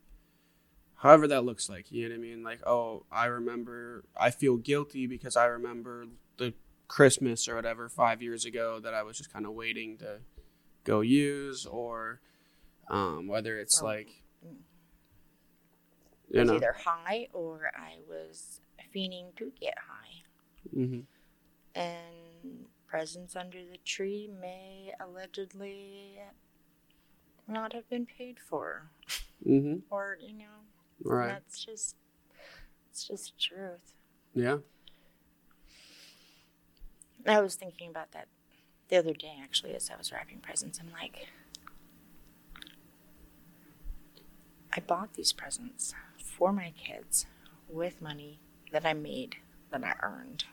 [0.96, 2.44] however that looks like, you know what I mean?
[2.44, 6.06] Like, oh, I remember, I feel guilty because I remember
[6.92, 10.20] Christmas or whatever five years ago that I was just kind of waiting to
[10.84, 12.20] go use, or
[12.90, 14.10] um, whether it's like,
[16.30, 18.60] you was know, either high or I was
[18.94, 20.24] fiending to get high.
[20.74, 21.00] hmm
[21.76, 26.20] And presents under the tree may allegedly
[27.48, 28.90] not have been paid for,
[29.46, 30.60] hmm or you know,
[31.06, 31.96] right, that's just
[32.90, 33.94] it's just truth.
[34.36, 34.58] yeah,
[37.26, 38.28] I was thinking about that
[38.90, 40.80] the other day actually as I was wrapping presents.
[40.80, 41.28] I'm like,
[44.74, 47.26] I bought these presents for my kids
[47.70, 48.40] with money
[48.72, 49.36] that I made
[49.72, 50.46] that I earned.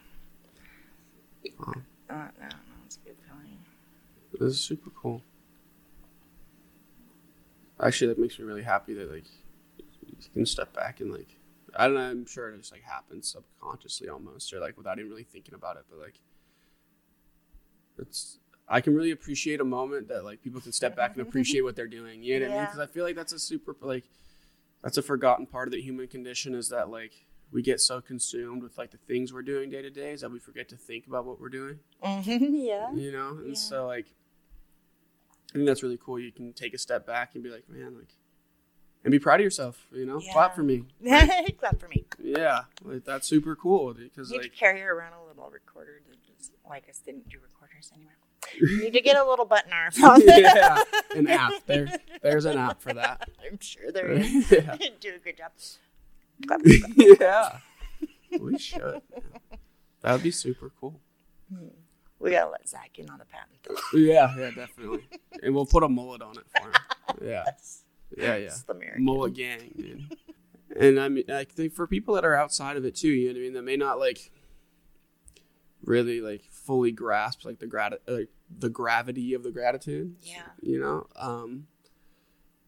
[1.59, 1.75] Wow.
[2.11, 3.59] Uh, I don't it's a good feeling.
[4.41, 5.23] this is super cool.
[7.81, 9.27] Actually, that makes me really happy that like
[9.77, 11.37] you can step back and like
[11.77, 12.01] I don't know.
[12.01, 15.77] I'm sure it just like happens subconsciously almost, or like without even really thinking about
[15.77, 15.85] it.
[15.91, 16.15] But like,
[17.99, 21.63] it's I can really appreciate a moment that like people can step back and appreciate
[21.63, 22.23] what they're doing.
[22.23, 22.65] You know what I mean?
[22.67, 24.05] Because I feel like that's a super like
[24.83, 27.13] that's a forgotten part of the human condition is that like
[27.51, 30.31] we get so consumed with like the things we're doing day to day is that
[30.31, 32.93] we forget to think about what we're doing Mm-hmm, yeah.
[32.93, 33.55] you know and Yeah.
[33.55, 34.07] so like
[35.51, 37.97] i think that's really cool you can take a step back and be like man
[37.97, 38.13] like
[39.05, 40.21] and be proud of yourself you know?
[40.33, 40.85] Clap for me.
[41.59, 42.05] Clap for me.
[42.23, 42.63] yeah.
[42.85, 46.53] Like that's super cool because You need like carry around a little recorder that just
[46.69, 48.11] like us didn't do recorders anyway.
[48.61, 50.23] You need to get a little button on our phone.
[50.27, 50.83] yeah
[51.15, 51.53] an app.
[51.67, 51.89] There
[52.23, 53.29] there's an app for that.
[53.47, 54.51] I'm sure there is.
[54.51, 54.77] yeah.
[55.01, 55.53] Do a good job.
[56.47, 57.19] Clap, clap.
[57.21, 57.59] yeah.
[58.41, 59.03] We should.
[60.03, 61.01] That would be super cool.
[61.53, 61.69] Hmm.
[62.21, 63.81] We gotta let Zach in on the patent.
[63.95, 65.07] yeah yeah definitely.
[65.43, 67.29] And we'll put a mullet on it for him.
[67.31, 67.45] Yeah
[68.17, 69.05] yeah yeah that's the American.
[69.05, 70.17] mullet gang, dude.
[70.77, 73.35] and I mean, I think for people that are outside of it too, you know
[73.35, 74.31] what I mean, that may not like
[75.83, 80.17] really like fully grasp like the grat like the gravity of the gratitude.
[80.23, 80.43] Yeah.
[80.61, 81.67] You know, um,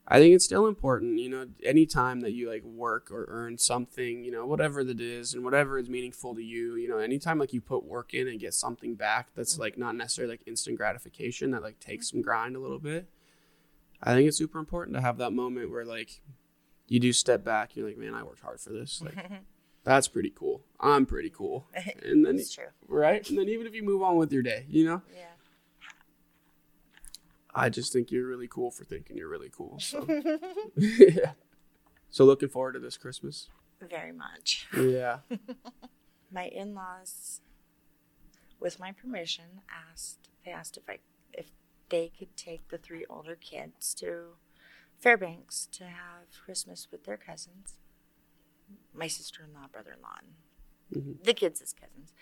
[0.07, 1.18] I think it's still important.
[1.18, 5.35] You know, anytime that you like work or earn something, you know, whatever that is,
[5.35, 8.40] and whatever is meaningful to you, you know, anytime like you put work in and
[8.40, 12.57] get something back that's like not necessarily like instant gratification that like takes some grind
[12.57, 13.09] a little bit.
[14.02, 16.22] I think it's super important to have that moment where like
[16.88, 19.02] you do step back, you're like, man, I worked hard for this.
[19.02, 19.16] Like
[19.84, 20.62] that's pretty cool.
[20.80, 21.66] I'm pretty cool.
[22.03, 22.64] And then it's true.
[22.88, 23.28] right?
[23.28, 25.03] And then even if you move on with your day, you know?
[25.14, 25.24] Yeah.
[27.55, 29.78] I just think you're really cool for thinking you're really cool.
[29.80, 30.07] So
[30.76, 31.32] yeah.
[32.09, 33.48] So looking forward to this Christmas.
[33.80, 34.66] Very much.
[34.76, 35.18] Yeah.
[36.32, 37.40] My in-laws,
[38.61, 40.98] with my permission, asked they asked if I
[41.91, 44.36] they could take the three older kids to
[44.99, 47.74] Fairbanks to have Christmas with their cousins.
[48.95, 50.34] My sister-in-law, brother-in-law, and
[51.18, 51.24] Mhm.
[51.24, 52.12] the kids as cousins.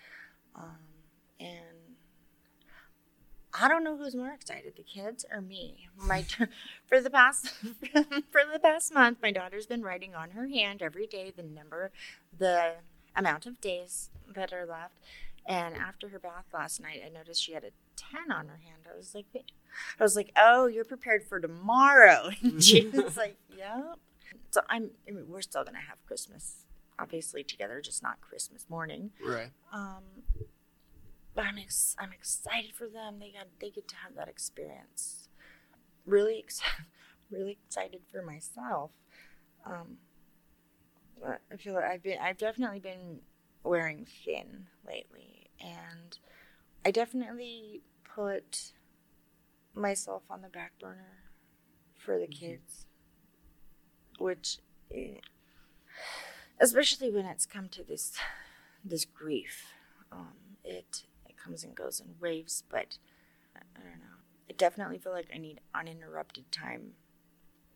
[0.55, 0.79] Um,
[1.41, 1.97] and
[3.55, 5.89] I don't know who's more excited, the kids or me.
[5.97, 6.23] My
[6.87, 7.49] for the past
[8.31, 11.91] for the past month, my daughter's been writing on her hand every day the number,
[12.37, 12.75] the
[13.17, 14.99] amount of days that are left.
[15.49, 18.83] And after her bath last night, I noticed she had a ten on her hand.
[18.93, 19.25] I was like,
[19.99, 22.31] I was like, oh, you're prepared for tomorrow.
[22.43, 23.99] And she was like, yep.
[24.51, 24.91] So I'm.
[25.09, 26.65] I mean, we're still gonna have Christmas,
[26.99, 29.11] obviously together, just not Christmas morning.
[29.27, 29.51] Right.
[29.73, 30.03] Um,
[31.35, 33.19] but I'm ex- I'm excited for them.
[33.19, 35.29] They got they get to have that experience.
[36.05, 36.85] Really excited,
[37.31, 38.91] really excited for myself.
[39.65, 39.97] Um,
[41.25, 43.21] I feel like I've been I've definitely been
[43.65, 46.19] wearing thin lately, and
[46.85, 47.83] I definitely
[48.15, 48.73] put
[49.75, 51.31] myself on the back burner
[51.95, 52.47] for the mm-hmm.
[52.47, 52.87] kids,
[54.19, 54.59] which,
[54.95, 55.19] eh,
[56.61, 58.17] especially when it's come to this
[58.85, 59.73] this grief,
[60.13, 62.63] um, it it comes and goes in waves.
[62.69, 62.99] But
[63.55, 64.19] I don't know.
[64.49, 66.93] I definitely feel like I need uninterrupted time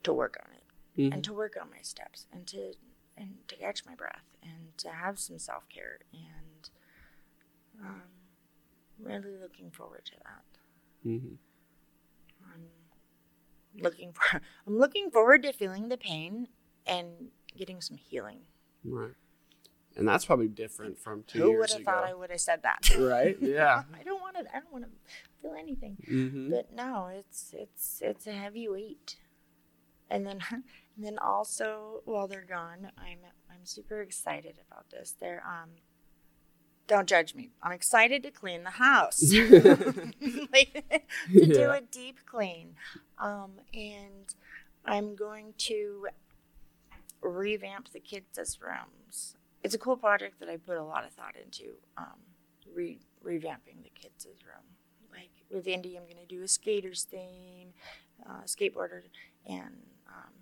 [0.03, 0.63] to work on it
[1.01, 1.13] mm-hmm.
[1.13, 2.73] and to work on my steps and to
[3.17, 6.52] and to catch my breath and to have some self care and
[7.85, 8.03] um,
[8.99, 11.09] really looking forward to that.
[11.09, 11.35] Mm-hmm.
[12.53, 14.41] I'm looking for.
[14.67, 16.49] I'm looking forward to feeling the pain
[16.87, 18.41] and getting some healing.
[18.85, 19.15] Right.
[19.97, 22.63] And that's probably different from two Who years would have thought I would have said
[22.63, 22.91] that?
[22.99, 23.37] Right?
[23.41, 23.83] Yeah.
[23.99, 24.45] I don't want to.
[24.55, 24.91] I don't want to
[25.43, 25.97] feel anything.
[26.11, 26.51] Mm-hmm.
[26.51, 29.17] But no, it's it's it's a heavy weight.
[30.11, 30.65] And then, and
[30.99, 33.19] then also while they're gone, I'm
[33.51, 35.15] I'm super excited about this.
[35.19, 35.71] They're um
[36.87, 37.51] don't judge me.
[37.63, 41.55] I'm excited to clean the house, like, to yeah.
[41.55, 42.75] do a deep clean,
[43.19, 44.35] um, and
[44.85, 46.09] I'm going to
[47.21, 49.37] revamp the kids' rooms.
[49.63, 51.75] It's a cool project that I put a lot of thought into.
[51.97, 52.19] Um,
[52.75, 54.65] re- revamping the kids' room.
[55.11, 57.75] Like with Indy, I'm going to do a skaters theme,
[58.29, 59.03] uh, skateboarder,
[59.47, 60.33] and um,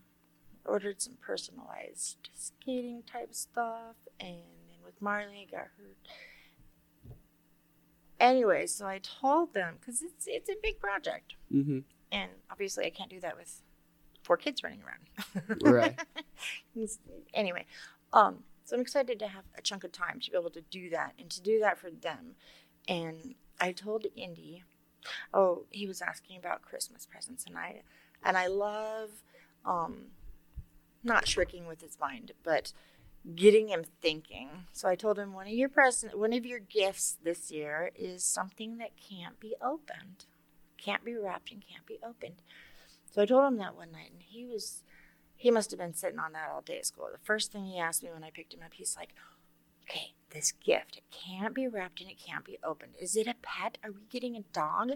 [0.65, 3.97] ordered some personalized skating type stuff.
[4.19, 4.39] And
[4.69, 5.97] then with Marley, I got her
[8.21, 11.81] anyway, so I told them because it's it's a big project, mm-hmm.
[12.13, 13.63] and obviously I can't do that with
[14.23, 15.63] four kids running around.
[15.63, 15.99] right.
[17.35, 17.67] anyway,
[18.13, 20.91] um, so I'm excited to have a chunk of time to be able to do
[20.91, 22.37] that and to do that for them.
[22.87, 24.63] And I told Indy,
[25.35, 27.83] oh, he was asking about Christmas presents, and I
[28.23, 29.11] and I love
[29.65, 30.09] um,
[31.03, 32.73] not shrinking with his mind, but
[33.35, 34.49] getting him thinking.
[34.73, 38.25] So I told him one of your present one of your gifts this year is
[38.25, 40.27] something that can't be opened.
[40.79, 42.43] Can't be wrapped and can't be opened.
[43.11, 44.83] So I told him that one night and he was
[45.37, 47.09] he must have been sitting on that all day at school.
[47.11, 49.15] The first thing he asked me when I picked him up, he's like,
[49.85, 52.93] Okay, this gift, it can't be wrapped and it can't be opened.
[53.01, 53.79] Is it a pet?
[53.83, 54.93] Are we getting a dog?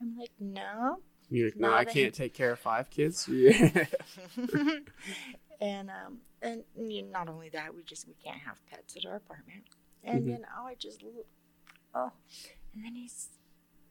[0.00, 1.00] I'm like, no.
[1.32, 3.28] You're like, no, I can't take care of five kids.
[3.32, 3.86] Yeah.
[5.60, 6.64] and um, and
[7.10, 9.64] not only that, we just we can't have pets at our apartment.
[10.04, 10.30] And mm-hmm.
[10.30, 11.02] then oh, I just
[11.94, 12.12] oh,
[12.74, 13.28] and then he's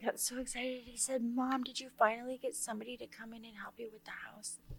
[0.04, 0.82] got so excited.
[0.86, 4.06] He said, "Mom, did you finally get somebody to come in and help you with
[4.06, 4.60] the house?"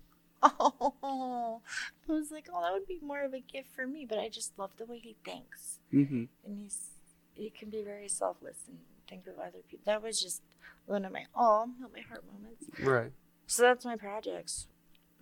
[0.44, 1.60] Oh,
[2.08, 4.28] I was like, "Oh, that would be more of a gift for me." But I
[4.28, 6.24] just love the way he thinks, mm-hmm.
[6.44, 6.90] and he's
[7.34, 9.84] he can be very selfless and think of other people.
[9.86, 10.42] That was just
[10.86, 12.64] one of my oh, my heart moments.
[12.80, 13.12] Right.
[13.46, 14.66] So that's my projects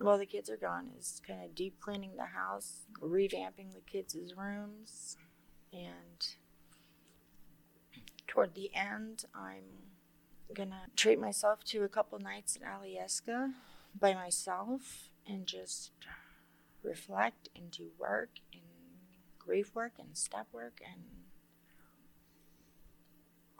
[0.01, 4.17] while the kids are gone is kind of deep cleaning the house, revamping the kids'
[4.35, 5.17] rooms,
[5.71, 6.35] and
[8.27, 9.93] toward the end, I'm
[10.53, 13.53] gonna treat myself to a couple nights in Alyeska
[13.97, 15.91] by myself and just
[16.83, 18.61] reflect and do work and
[19.37, 21.03] grief work and step work and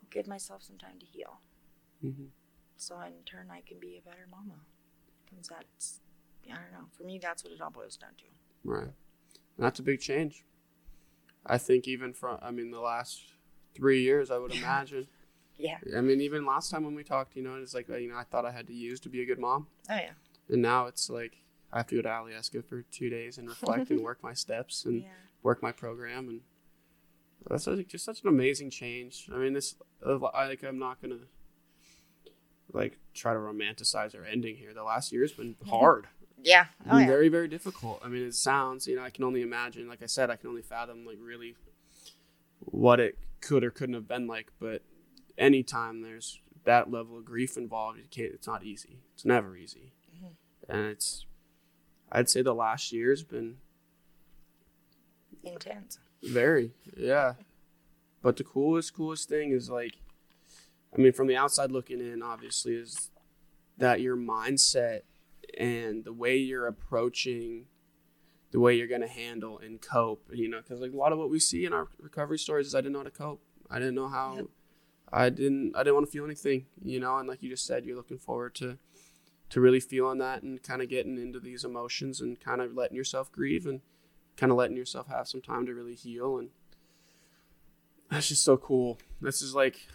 [0.10, 1.40] give myself some time to heal.
[2.04, 2.26] Mm-hmm.
[2.78, 4.62] So in turn, I can be a better mama.
[5.30, 6.00] Because that's
[6.50, 6.88] I don't know.
[6.98, 8.24] For me, that's what it all boils down to.
[8.64, 8.84] Right.
[8.84, 10.44] And that's a big change.
[11.46, 13.22] I think even from, I mean, the last
[13.76, 15.08] three years, I would imagine.
[15.58, 15.78] yeah.
[15.96, 18.24] I mean, even last time when we talked, you know, it's like, you know, I
[18.24, 19.68] thought I had to use to be a good mom.
[19.90, 20.12] Oh, yeah.
[20.50, 21.42] And now it's like,
[21.72, 24.86] I have to go to Alyeska for two days and reflect and work my steps
[24.86, 25.08] and yeah.
[25.42, 26.28] work my program.
[26.28, 26.42] And
[27.50, 29.30] that's just such an amazing change.
[29.34, 29.76] I mean, this,
[30.06, 31.26] I, like, I'm not going to,
[32.74, 34.74] like, try to romanticize our ending here.
[34.74, 36.08] The last year's been hard.
[36.44, 36.66] Yeah.
[36.90, 37.06] Oh, yeah.
[37.06, 38.02] Very, very difficult.
[38.04, 40.50] I mean, it sounds, you know, I can only imagine, like I said, I can
[40.50, 41.56] only fathom, like, really
[42.60, 44.52] what it could or couldn't have been like.
[44.60, 44.82] But
[45.38, 49.00] anytime there's that level of grief involved, you can't, it's not easy.
[49.14, 49.94] It's never easy.
[50.16, 50.72] Mm-hmm.
[50.72, 51.26] And it's,
[52.12, 53.58] I'd say the last year's been
[55.44, 56.00] intense.
[56.24, 57.34] Very, yeah.
[58.22, 59.94] But the coolest, coolest thing is like,
[60.94, 63.12] I mean, from the outside looking in, obviously, is
[63.78, 65.02] that your mindset
[65.58, 67.66] and the way you're approaching
[68.52, 71.18] the way you're going to handle and cope you know because like a lot of
[71.18, 73.80] what we see in our recovery stories is i didn't know how to cope i
[73.80, 74.46] didn't know how yep.
[75.12, 77.86] i didn't i didn't want to feel anything you know and like you just said
[77.86, 78.78] you're looking forward to
[79.50, 82.96] to really feeling that and kind of getting into these emotions and kind of letting
[82.96, 83.82] yourself grieve and
[84.38, 86.50] kind of letting yourself have some time to really heal and
[88.10, 89.88] that's just so cool this is like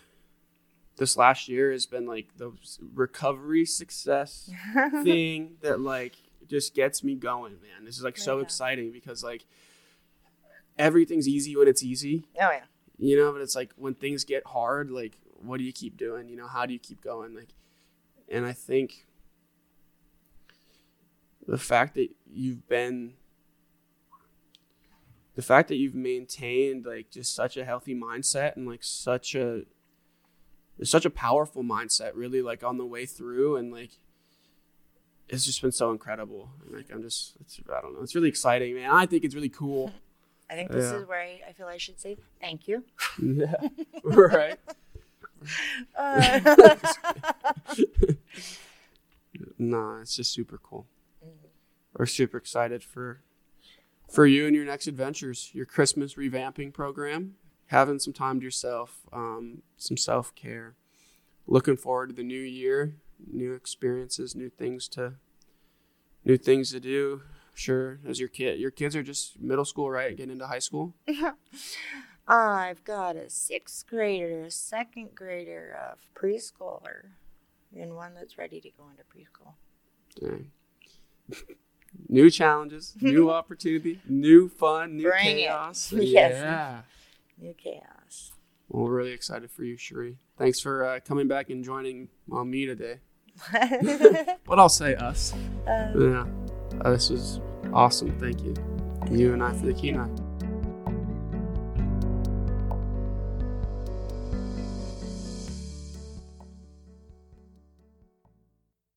[0.96, 2.52] this last year has been like the
[2.94, 4.50] recovery success
[5.02, 6.14] thing that like
[6.48, 7.84] just gets me going, man.
[7.84, 8.44] This is like so Yeah.
[8.44, 9.44] exciting because like
[10.78, 12.64] everything's easy when it's easy, Oh yeah.
[12.98, 16.28] you know, but it's like when things get hard, like what do you keep doing?
[16.28, 17.34] You know, how do you keep going?
[17.34, 17.48] Like
[18.28, 19.06] and I think
[21.46, 23.14] the fact that you've been
[25.34, 29.62] the fact that you've maintained like just such a healthy mindset and like such a
[30.78, 33.90] it's such a powerful mindset really like on the way through and like
[35.28, 36.50] it's just been so incredible.
[36.70, 38.90] Like i'm just it's, i don't know it's really exciting man.
[38.90, 39.92] I think it's really cool.
[40.50, 40.98] I think this Yeah.
[41.00, 42.84] is where I, I feel I should say thank you.
[43.22, 43.54] yeah.
[44.04, 44.58] Right.
[45.96, 46.76] Uh,
[49.58, 50.86] no it's just super cool.
[51.96, 53.20] We're super excited for
[54.08, 57.34] for you and your next adventures your christmas revamping program
[57.68, 60.74] having some time to yourself um, some self-care
[61.46, 62.94] looking forward to the new year
[63.32, 65.14] new experiences new things to
[66.24, 67.22] new things to do
[67.54, 70.94] sure as your kid your kids are just middle school right getting into high school
[72.28, 77.10] I've got a sixth grader, a second grader, a preschooler,
[77.78, 79.52] and one that's ready to go into preschool.
[80.20, 80.50] Dang.
[82.08, 85.46] new challenges new opportunity new fun new Bring it.
[85.46, 86.32] chaos Yes.
[86.34, 86.82] yeah
[87.38, 88.32] New chaos.
[88.68, 90.16] well we're really excited for you Shree.
[90.38, 92.98] thanks for uh, coming back and joining uh, me today.
[94.46, 95.32] But i'll say us.
[95.66, 96.26] Uh, yeah.
[96.80, 97.40] Uh, this was
[97.72, 98.18] awesome.
[98.18, 98.54] Thank you.
[99.10, 100.08] You and i for the Kenai